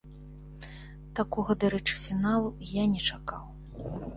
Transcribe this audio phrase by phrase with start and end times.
[1.19, 2.49] Такога дарэчы фіналу
[2.81, 3.43] я не чакаў.